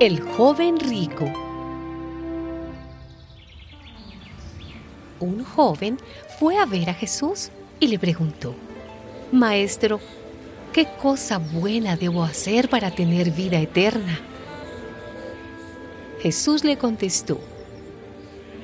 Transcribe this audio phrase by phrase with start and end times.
[0.00, 1.30] El joven rico.
[5.20, 5.98] Un joven
[6.38, 7.50] fue a ver a Jesús
[7.80, 8.54] y le preguntó,
[9.30, 10.00] Maestro,
[10.72, 14.18] ¿qué cosa buena debo hacer para tener vida eterna?
[16.22, 17.38] Jesús le contestó,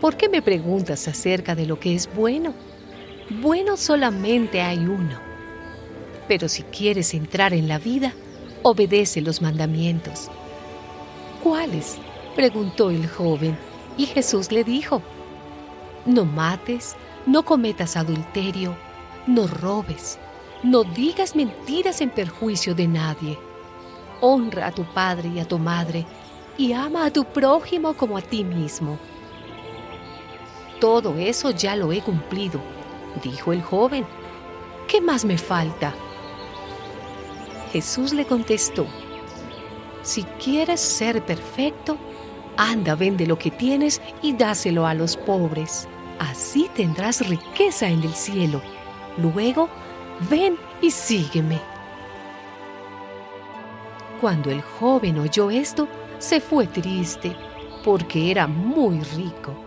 [0.00, 2.54] ¿por qué me preguntas acerca de lo que es bueno?
[3.42, 5.20] Bueno solamente hay uno.
[6.28, 8.14] Pero si quieres entrar en la vida,
[8.62, 10.30] obedece los mandamientos.
[11.46, 11.98] ¿Cuáles?
[12.34, 13.56] preguntó el joven,
[13.96, 15.00] y Jesús le dijo,
[16.04, 18.76] No mates, no cometas adulterio,
[19.28, 20.18] no robes,
[20.64, 23.38] no digas mentiras en perjuicio de nadie.
[24.20, 26.04] Honra a tu padre y a tu madre,
[26.58, 28.98] y ama a tu prójimo como a ti mismo.
[30.80, 32.60] Todo eso ya lo he cumplido,
[33.22, 34.04] dijo el joven.
[34.88, 35.94] ¿Qué más me falta?
[37.70, 38.88] Jesús le contestó,
[40.06, 41.98] si quieres ser perfecto,
[42.56, 45.88] anda, vende lo que tienes y dáselo a los pobres.
[46.20, 48.62] Así tendrás riqueza en el cielo.
[49.16, 49.68] Luego,
[50.30, 51.60] ven y sígueme.
[54.20, 57.36] Cuando el joven oyó esto, se fue triste,
[57.84, 59.65] porque era muy rico.